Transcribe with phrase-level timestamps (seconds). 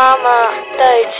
[0.00, 0.30] 妈妈
[0.78, 1.12] 带钱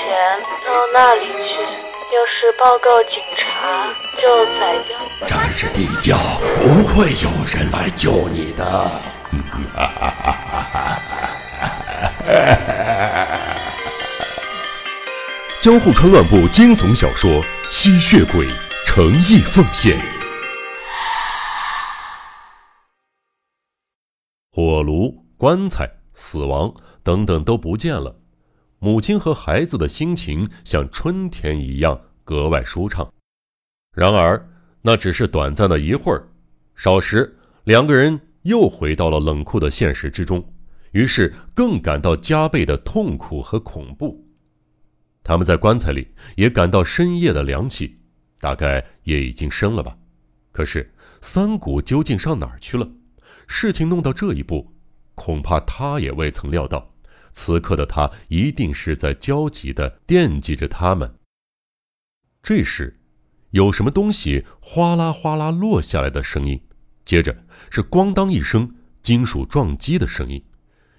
[0.64, 4.22] 到那里去，要是报告警察，就
[4.58, 4.96] 宰掉。
[5.26, 6.16] 战士地窖
[6.56, 8.90] 不会有人来救你的。
[15.60, 17.30] 江户川乱步惊悚小说
[17.68, 18.46] 《吸血鬼》
[18.86, 19.94] 诚意奉献。
[24.50, 26.72] 火炉、棺材、死亡
[27.04, 28.16] 等等都不见了，
[28.82, 33.12] 母亲和孩子的心情像春天一样格外舒畅。
[33.94, 34.48] 然而，
[34.80, 36.26] 那只是短暂的一会儿，
[36.74, 40.42] 少时两个人又回到了冷酷的现实之中，
[40.92, 44.26] 于是更感到加倍的痛苦和恐怖。
[45.22, 47.98] 他们在棺材里也感到深夜的凉气，
[48.40, 49.94] 大概也已经深了吧。
[50.52, 52.88] 可是三谷究竟上哪儿去了？
[53.46, 54.72] 事情弄到这一步，
[55.14, 56.90] 恐怕他也未曾料到，
[57.32, 61.14] 此刻的他一定是在焦急地惦记着他们。
[62.42, 63.00] 这时，
[63.50, 66.60] 有什么东西哗啦哗啦落下来的声音，
[67.04, 70.44] 接着是咣当一声金属撞击的声音，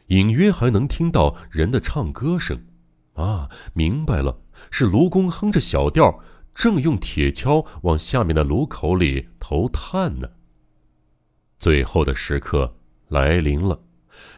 [0.07, 2.65] 隐约还能听到人的唱歌声。
[3.13, 6.23] 啊，明白了，是卢工哼着小调，
[6.55, 10.29] 正用铁锹往下面的炉口里投炭呢。
[11.59, 12.77] 最后的时刻
[13.09, 13.83] 来临了，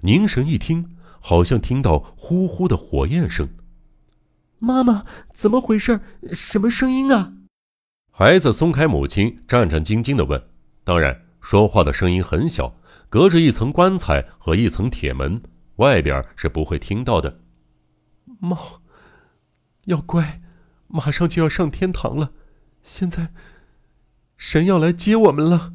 [0.01, 3.47] 凝神一听，好像听到呼呼的火焰声。
[4.59, 6.01] 妈妈，怎么回事？
[6.33, 7.31] 什么声音啊？
[8.11, 10.49] 孩子松开母亲，战战兢兢地问。
[10.83, 12.75] 当然，说话的声音很小，
[13.07, 15.41] 隔着一层棺材和一层铁门，
[15.77, 17.39] 外边是不会听到的。
[18.39, 18.81] 猫，
[19.85, 20.41] 要乖，
[20.87, 22.33] 马上就要上天堂了。
[22.81, 23.31] 现在，
[24.35, 25.73] 神要来接我们了。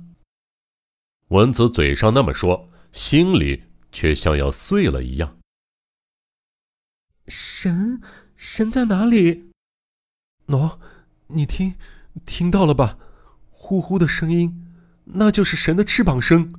[1.28, 5.37] 文子嘴上那么说，心里却像要碎了一样。
[7.28, 8.00] 神，
[8.36, 9.50] 神在哪里？
[10.46, 10.78] 喏，
[11.28, 11.74] 你听，
[12.24, 12.98] 听到了吧？
[13.50, 14.66] 呼呼的声音，
[15.04, 16.54] 那就是神的翅膀声。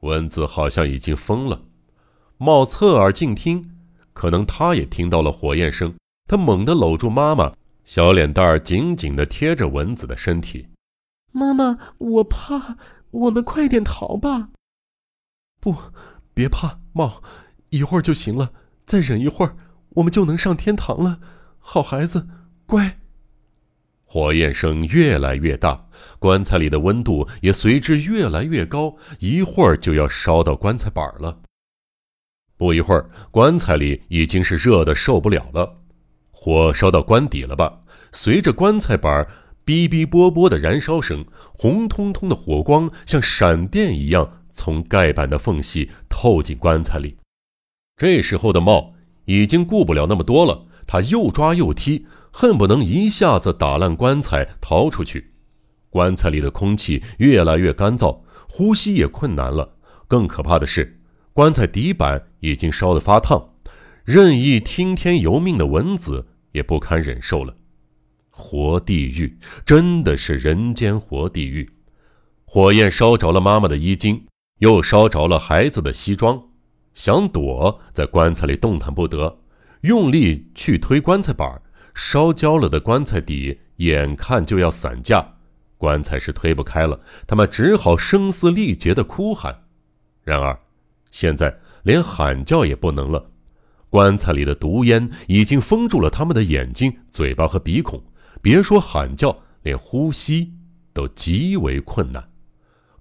[0.00, 1.66] 蚊子好像已经疯了，
[2.38, 3.70] 冒侧耳静听。
[4.14, 5.94] 可能他也听到了火焰声，
[6.26, 7.54] 他猛地搂住妈妈，
[7.84, 10.68] 小脸蛋儿紧紧地贴着蚊子的身体。
[11.30, 12.76] 妈妈，我怕，
[13.10, 14.50] 我们快点逃吧。
[15.60, 15.74] 不，
[16.34, 17.22] 别怕，茂，
[17.70, 18.52] 一会儿就行了，
[18.84, 19.56] 再忍一会儿，
[19.94, 21.20] 我们就能上天堂了。
[21.58, 22.28] 好孩子，
[22.66, 22.98] 乖。
[24.04, 25.86] 火焰声越来越大，
[26.18, 31.40] 棺材里的温度也随之越来越高，一会儿就要烧到棺材板了。
[32.58, 35.80] 不一会儿，棺材里已经是热的受不了了，
[36.30, 37.80] 火烧到棺底了吧？
[38.12, 39.26] 随着棺材板
[39.64, 41.24] 哔哔啵啵的燃烧声，
[41.54, 47.16] 红彤彤的火光像闪电一样从盖板的缝隙透进棺材里。
[47.96, 48.92] 这时候的茂
[49.24, 55.32] 已经顾不了那么多了，他又抓又踢，恨不能一下子打烂棺材逃出去。
[55.90, 59.76] 棺材里的空气越来越干燥，呼吸也困难了。
[60.08, 60.98] 更可怕的是。
[61.34, 63.54] 棺材底板已经烧得发烫，
[64.04, 67.56] 任意听天由命的蚊子也不堪忍受了。
[68.28, 71.70] 活地狱，真的是人间活地狱！
[72.44, 74.26] 火焰烧着了妈妈的衣襟，
[74.58, 76.42] 又烧着了孩子的西装。
[76.94, 79.38] 想躲，在棺材里动弹不得，
[79.82, 81.62] 用力去推棺材板，
[81.94, 85.34] 烧焦了的棺材底眼看就要散架，
[85.78, 87.00] 棺材是推不开了。
[87.26, 89.64] 他们只好声嘶力竭地哭喊。
[90.22, 90.58] 然而，
[91.10, 93.30] 现在连喊叫也不能了，
[93.90, 98.02] 棺材里的毒烟已经封住了他们的眼睛、嘴巴和鼻孔，
[98.40, 100.52] 别说喊叫，连呼吸
[100.92, 102.28] 都极为困难。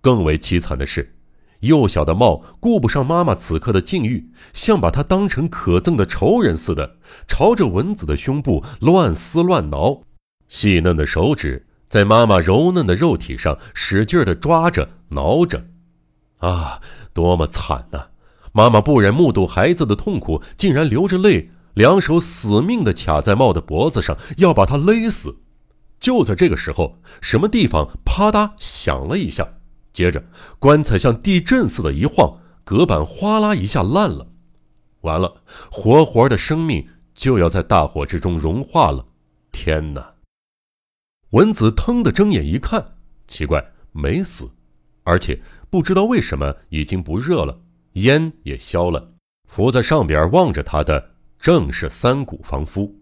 [0.02, 1.16] 更为凄惨的是，
[1.62, 10.04] 幼小的茂顾不上妈妈此刻的境遇，像把她当成可憎的仇人似的，朝着蚊子的胸部乱撕乱挠，
[10.48, 15.66] 细嫩的手指在妈妈柔嫩的肉体上使劲的抓着、挠着，
[16.40, 16.82] 啊！
[17.14, 18.08] 多么惨呐！
[18.54, 25.38] 妈妈不忍目睹孩子的痛苦，竟然流着泪，两手死命地卡在茂的脖子上，要把他勒死。
[26.00, 29.48] 就在这个时候，什么地方啪嗒响了一下，
[29.94, 30.24] 接着
[30.60, 34.28] 棺材像地震似的一晃，隔板哗啦一下烂了。
[35.02, 35.42] 完了，
[35.72, 39.08] 活活的生命就要在大火之中融化了。
[39.52, 40.16] 天哪！
[41.32, 42.96] 文子腾的睁眼一看，
[43.28, 44.50] 奇怪，没死，
[45.04, 45.42] 而且。
[45.72, 47.62] 不知道为什么已经不热了，
[47.94, 49.14] 烟也消了。
[49.48, 53.00] 伏在上边望着他的正是三谷房夫，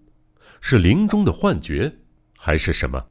[0.61, 1.97] 是临终的幻觉，
[2.37, 3.07] 还是什么？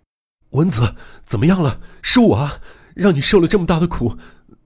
[0.50, 1.80] 文子怎么样了？
[2.02, 2.48] 是我，
[2.98, 4.18] 让你受了这么大的苦，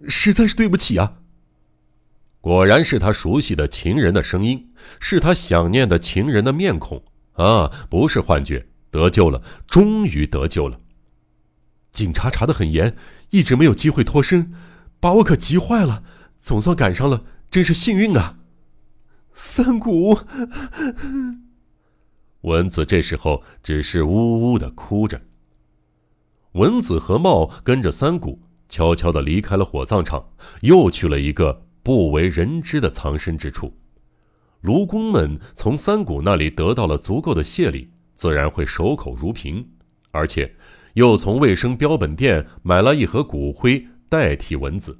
[0.08, 1.18] 实在是对不起啊。
[2.40, 7.70] 果然是他熟悉的情人的声音，是他想念的情人的面孔啊！
[7.90, 10.80] 不是幻觉，得救了，终于得救了。
[11.92, 12.96] 警察查得很严，
[13.28, 14.54] 一直没有机会脱身，
[14.98, 16.02] 把我可急坏了。
[16.40, 18.38] 总算赶上了，真是幸运啊！
[19.34, 20.18] 三谷，
[22.40, 25.20] 文子这时候只是呜呜的哭着。
[26.52, 33.72] 文子和茂跟着三谷悄悄地离开了火葬场，又去了一个不为人知的藏身之处。
[34.60, 39.66] 卢工们从三谷那里得到了足够的谢礼，自然会守口如瓶，
[40.10, 40.54] 而且
[40.94, 44.98] 又从卫生标本店买了一盒骨灰代替文子。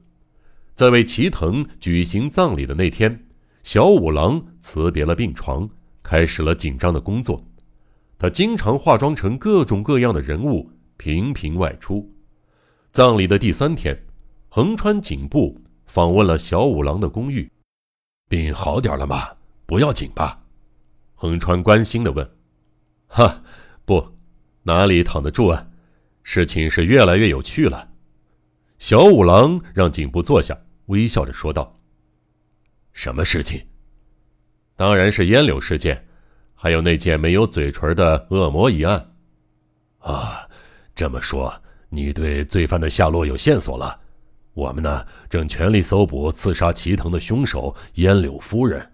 [0.75, 3.27] 在为齐藤举行葬礼的那天。
[3.63, 5.71] 小五郎辞别了病床，
[6.03, 7.47] 开始了紧张的工作。
[8.19, 10.69] 他经常化妆成各种各样的人物，
[11.05, 12.09] 频频外出。
[12.93, 14.01] 葬礼的第三天，
[14.49, 17.51] 横川警部访问了小五郎的公寓。
[18.29, 19.31] 病好点了吗？
[19.67, 20.45] 不要紧吧？
[21.17, 22.37] 横川关心地问。
[23.09, 23.43] 哈，
[23.85, 24.13] 不，
[24.63, 25.67] 哪里躺得住啊？
[26.23, 27.89] 事情是越来越有趣了。
[28.79, 30.57] 小五郎让警部坐下，
[30.87, 31.81] 微笑着说道。
[32.93, 33.61] 什么事情？
[34.77, 36.07] 当然是烟柳事件，
[36.55, 39.15] 还有那件没有嘴唇的恶魔一案。
[39.99, 40.49] 啊，
[40.94, 41.55] 这么说，
[41.89, 43.99] 你对罪犯的下落有线索了？
[44.55, 48.87] 我们呢，正全力搜捕刺杀齐藤的凶手烟柳夫人。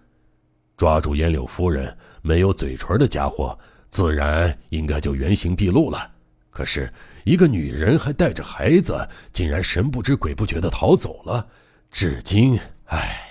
[0.77, 3.57] 抓住烟柳夫人没有嘴唇的家伙，
[3.89, 6.11] 自然应该就原形毕露了。
[6.49, 6.91] 可是，
[7.25, 11.47] 一个女人还带着孩子，竟然神不知鬼不觉的逃走了，
[11.91, 13.25] 至今，唉。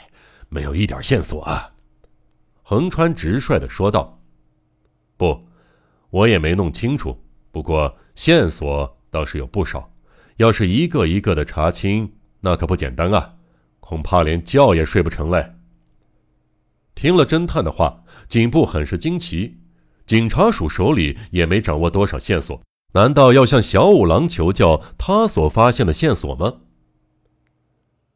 [0.51, 1.71] 没有一点线索啊！
[2.63, 4.19] 横川直率的说道
[5.19, 5.47] ：“不，
[6.09, 7.15] 我也没弄清楚。
[7.59, 9.93] 不过线索倒是有不少。
[10.37, 12.13] 要是一个一个的查清，
[12.43, 13.35] 那可不简单啊！
[13.81, 15.55] 恐怕连觉也睡不成嘞。”
[16.95, 19.57] 听了侦探的话，警部很是惊奇。
[20.07, 22.63] 警察署手里也没掌握多少线索，
[22.93, 26.59] 难道要向小五郎求教他所发现的线索吗？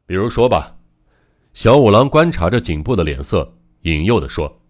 [0.05, 0.77] 比如说吧。
[1.53, 4.61] 小五郎观察着警部的脸色，引诱地说：“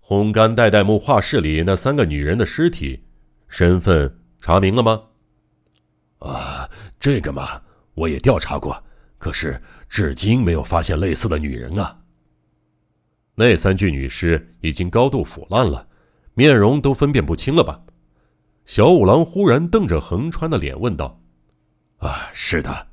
[0.00, 3.04] 烘干代代木画室里那三个女人的尸体，
[3.48, 5.02] 身份查明了吗
[6.20, 6.68] ？”“啊，
[7.00, 7.60] 这个嘛，
[7.94, 8.82] 我也调查过，
[9.18, 11.98] 可是至今没有发现类似的女人啊。”
[13.34, 15.88] 那三具女尸已经高度腐烂了，
[16.34, 17.80] 面容都分辨不清了吧？
[18.64, 21.20] 小五郎忽然瞪着横川的脸问道
[21.98, 22.88] ：“啊，是的。”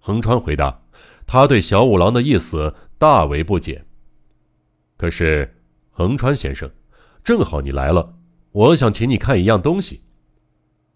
[0.00, 0.80] 横川回答。
[1.26, 3.82] 他对小五郎的意思大为不解。
[4.98, 5.56] 可是，
[5.90, 6.70] 横川先生，
[7.22, 8.14] 正好你来了，
[8.54, 10.02] 我想请你看一样东西。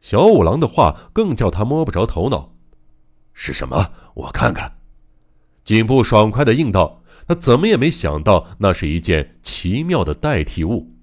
[0.00, 2.55] 小五郎的话更叫他摸不着头脑。
[3.32, 3.93] 是什么？
[4.14, 4.78] 我看看。
[5.64, 10.94] 警部爽快的应道：“他怎么也没想到，那是一件奇妙的代替物。”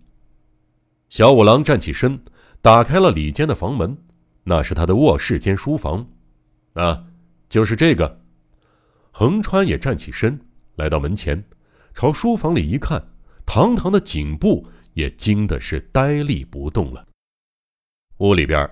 [1.09, 2.21] 小五郎站起身，
[2.61, 3.97] 打开了里间的房门，
[4.45, 6.07] 那是他的卧室兼书房。
[6.73, 7.03] 啊，
[7.49, 8.21] 就是这个。
[9.11, 10.39] 横川也站起身，
[10.75, 11.43] 来到门前，
[11.93, 13.09] 朝书房里一看，
[13.45, 17.07] 堂堂的警部也惊的是呆立不动了。
[18.17, 18.69] 屋里边，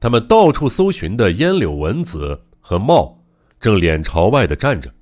[0.00, 3.24] 他们到处搜寻的烟柳文子和茂
[3.60, 4.92] 正脸朝外的站着，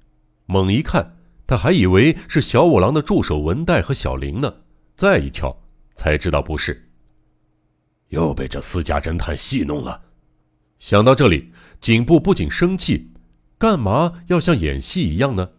[0.47, 1.17] 猛一看，
[1.47, 4.55] 他还以为是小五郎的助手文代和小林呢，
[4.95, 5.57] 再一瞧，
[5.97, 6.91] 才知道不是。
[8.09, 10.03] 又被这私家侦探戏弄了。
[10.79, 11.51] 想到这里，
[11.81, 13.11] 警部不仅生气。
[13.57, 15.53] 干嘛要像演戏一样呢？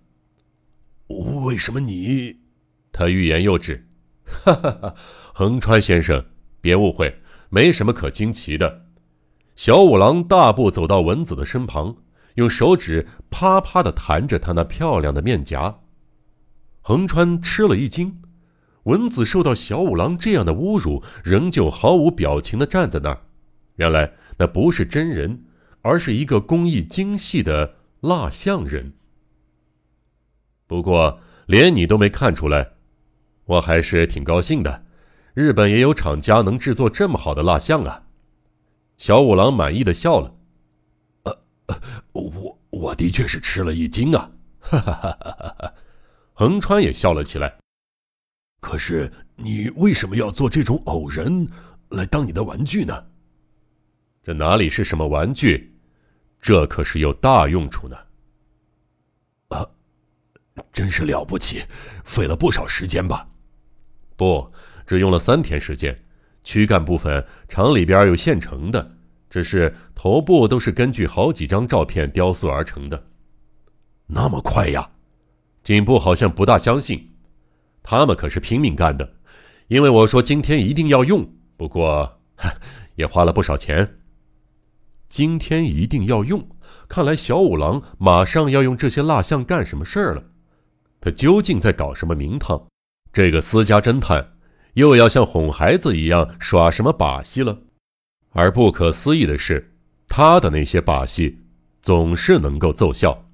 [1.08, 2.42] 为什么你？
[2.92, 3.88] 他欲言又止。
[4.26, 4.96] 哈哈哈，
[5.34, 6.26] 横川先生，
[6.60, 8.86] 别误会，没什么可惊奇的。
[9.56, 11.96] 小五郎大步走到文子的身旁，
[12.36, 15.80] 用手指啪啪的弹着她那漂亮的面颊。
[16.82, 18.22] 横川吃了一惊，
[18.84, 23.22] 文子受到小五郎这样的侮辱，仍旧毫无表情的站在那儿。
[23.76, 25.46] 原来那不是真人，
[25.82, 27.76] 而是一个工艺精细的。
[28.02, 28.94] 蜡像人，
[30.68, 32.74] 不过连你都没看出来，
[33.46, 34.86] 我还是挺高兴的。
[35.34, 38.04] 日本也有厂家能制作这么好的蜡像啊！
[38.98, 40.34] 小五郎满意的笑了。
[41.24, 41.38] 呃，
[42.14, 44.32] 我我的确是吃了一惊啊！
[44.62, 45.74] 哈哈哈哈哈！
[46.34, 47.58] 横川也笑了起来。
[48.62, 51.48] 可是你为什么要做这种偶人
[51.90, 53.06] 来当你的玩具呢？
[54.24, 55.76] 这哪里是什么玩具？
[56.40, 57.98] 这可是有大用处呢！
[59.50, 59.68] 啊，
[60.72, 61.64] 真是了不起，
[62.06, 63.28] 费了不少时间吧？
[64.16, 64.52] 不，
[64.86, 65.98] 只用了三天时间。
[66.44, 68.96] 躯干部分厂里边有现成的，
[69.30, 73.08] 只是头部都是根据好几张照片雕塑而成的。
[74.08, 74.92] 那么快呀？
[75.64, 77.16] 警部好像不大相信，
[77.82, 79.16] 他们可是拼命干的，
[79.70, 82.22] 因为我说今天一定要用，不过
[82.94, 83.98] 也花了不少钱。
[85.10, 86.48] 今天一定要用，
[86.88, 90.26] 看来小五郎马上要用这些蜡像干什么事儿了。
[91.02, 92.68] 他究竟在搞什么名堂？
[93.16, 94.34] 这个私家侦探
[94.74, 97.60] 又要像哄孩子一样耍什么把戏了？
[98.32, 99.74] 而不可思议的是，
[100.10, 101.40] 他的那些把戏
[101.82, 103.30] 总是能够奏效。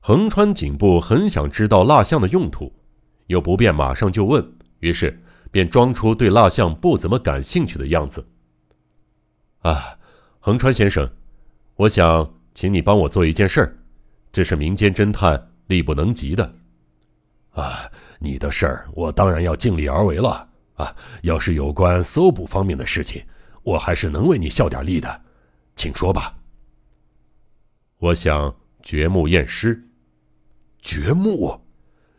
[0.00, 2.72] 横川警部很想知道蜡像的用途，
[3.26, 8.26] 又不便马上就问，于是便装出对蜡像不怎么感兴趣的样子。
[9.58, 9.98] 啊，
[10.40, 11.10] 横川先生，
[11.76, 13.76] 我想请你帮我做一件事儿，
[14.32, 16.54] 这是民间侦探力不能及的。
[17.52, 20.48] 啊，你的事儿我当然要尽力而为了。
[20.74, 23.22] 啊，要是有关搜捕方面的事情，
[23.62, 25.22] 我还是能为你效点力的，
[25.76, 26.34] 请说吧。
[27.98, 29.88] 我想掘墓验尸。
[30.80, 31.60] 掘墓？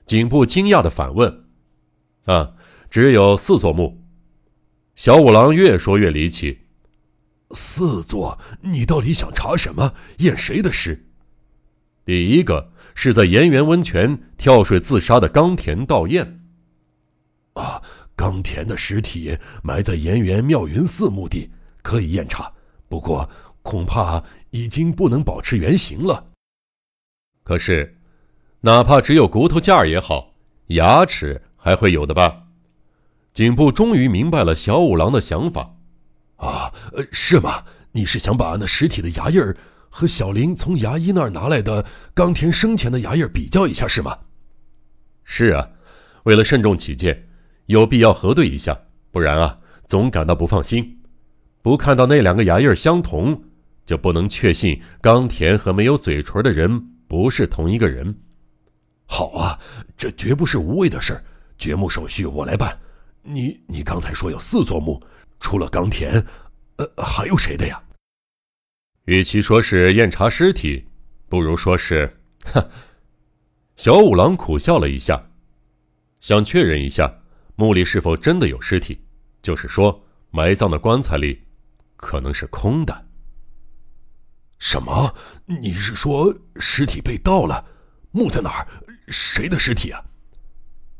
[0.05, 1.45] 警部惊讶的反问。
[2.25, 2.53] 啊，
[2.89, 4.05] 只有四座墓。
[4.95, 6.59] 小五郎越说越离奇。
[7.51, 8.39] 四座？
[8.61, 9.95] 你到底想查什么？
[10.19, 11.07] 验谁的尸？
[12.05, 16.41] 第一个是在岩原温泉跳水自杀的冈田道彦。
[17.53, 17.81] 啊，
[18.15, 22.51] 冈田的尸体埋在岩原妙云寺墓地，可以验查，
[22.89, 23.29] 不过
[23.61, 26.31] 恐怕已经不能保持原形了。
[27.43, 27.97] 可是，
[28.61, 30.33] 哪怕只有骨头架也好，
[30.67, 32.43] 牙齿还会有的吧？
[33.33, 35.75] 警部终于明白了小五郎的想法。
[36.37, 37.65] 啊，呃，是吗？
[37.91, 39.55] 你是想把那尸体的牙印儿
[39.95, 41.85] 和小林从牙医那儿拿来的
[42.15, 44.17] 冈田生前的牙印比较一下，是吗？
[45.23, 45.69] 是啊，
[46.23, 47.27] 为了慎重起见，
[47.67, 48.75] 有必要核对一下，
[49.11, 50.99] 不然啊，总感到不放心。
[51.61, 53.43] 不看到那两个牙印相同，
[53.85, 58.17] 就不能确信冈田和没有嘴唇的人不是同一个人。
[59.05, 59.59] 好啊，
[59.95, 61.23] 这绝不是无谓的事儿，
[61.59, 62.75] 掘墓手续我来办。
[63.21, 64.99] 你你刚才说有四座墓。
[65.39, 66.25] 除了冈田，
[66.77, 67.79] 呃，还有谁的呀？
[69.05, 70.87] 与其说是验查尸体，
[71.27, 72.19] 不如说是……
[72.45, 72.69] 哼。
[73.75, 75.29] 小五郎苦笑了一下，
[76.21, 77.21] 想确认一下
[77.55, 79.01] 墓里是否真的有尸体，
[79.41, 81.43] 就是说埋葬的棺材里
[81.95, 83.07] 可能是空的。
[84.59, 85.13] 什么？
[85.45, 87.65] 你是说尸体被盗了？
[88.11, 88.67] 墓在哪儿？
[89.07, 90.05] 谁的尸体啊？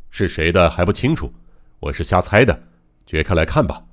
[0.10, 1.34] 是谁的还不清楚，
[1.80, 2.68] 我是瞎猜的，
[3.06, 3.86] 掘开来看吧。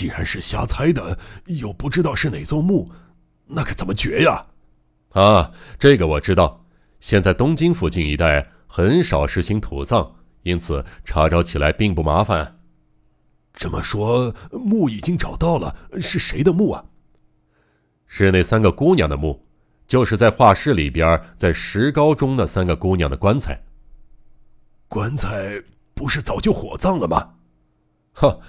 [0.00, 2.90] 既然是瞎猜的，又不知道是哪座墓，
[3.44, 4.46] 那可怎么掘呀？
[5.10, 6.64] 啊，这个我知道。
[7.00, 10.10] 现在东京附近一带很少实行土葬，
[10.42, 12.60] 因此查找起来并不麻烦。
[13.52, 16.82] 这么说，墓已经找到了，是谁的墓啊？
[18.06, 19.44] 是那三个姑娘的墓，
[19.86, 23.60] 就是在画室里边，在石膏中那三个姑娘的棺材。
[24.88, 27.34] 棺材不是早就火葬了吗？
[28.14, 28.40] 哼。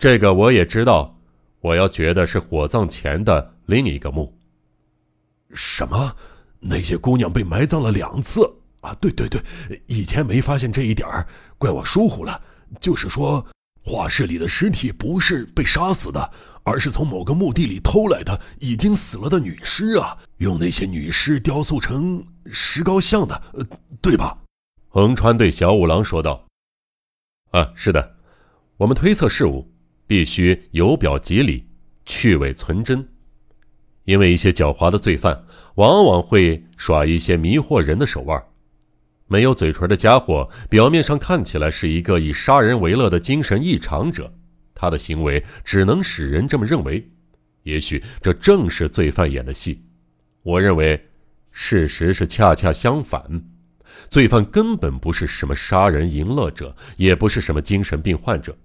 [0.00, 1.14] 这个我也知道，
[1.60, 4.34] 我要掘的是火葬前的另一个墓。
[5.52, 6.16] 什么？
[6.58, 8.94] 那些姑娘被埋葬了两次啊？
[8.94, 9.42] 对对对，
[9.86, 11.28] 以前没发现这一点儿，
[11.58, 12.40] 怪我疏忽了。
[12.80, 13.46] 就是说，
[13.84, 23.62] 画室里的尸体不是被杀死的，而是从某个墓地里偷来的已经死了的女尸啊，用那些女尸雕塑成石膏像的，呃
[24.00, 24.38] 对吧？
[24.88, 26.46] 横川对小五郎说道
[27.52, 28.16] ：“啊，是的，
[28.78, 29.70] 我们推测事物。”
[30.10, 31.66] 必须由表及里，
[32.04, 33.06] 去伪存真，
[34.06, 35.44] 因为一些狡猾的罪犯
[35.76, 38.42] 往往会耍一些迷惑人的手腕。
[39.28, 44.34] 没有嘴唇的家伙，表面上看起来是一个以杀人为乐的精神异常者，
[44.74, 47.08] 他的行为只能使人这么认为。
[47.62, 49.84] 也许这正是罪犯演的戏。
[50.42, 51.00] 我认为，
[51.52, 53.44] 事实是恰恰相反，
[54.08, 58.58] 罪犯根本不是什么杀人淫乐者，也不是什么精神病患者。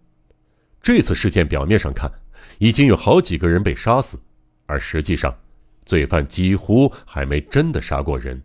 [0.85, 2.11] 这次事件表面上看，
[2.59, 4.19] 已经有好几个人被杀死，
[4.67, 5.35] 而实际上，
[5.83, 8.39] 罪犯几乎还没真的杀过人。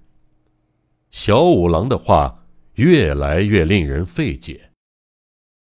[1.11, 4.69] 小五郎的话越来越令人费解。